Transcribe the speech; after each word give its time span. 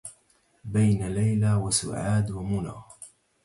بين 0.65 1.07
ليلى 1.07 1.53
وسعاد 1.55 2.31
ومنى 2.31 2.73